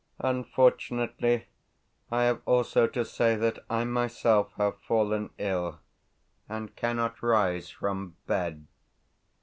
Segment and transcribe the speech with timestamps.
[0.21, 1.45] Unfortunately,
[2.09, 5.77] I have also to say that I myself have fallen ill,
[6.49, 8.65] and cannot rise from bed.